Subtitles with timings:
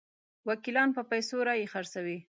[0.49, 2.17] وکیلان په پیسو رایې خرڅوي.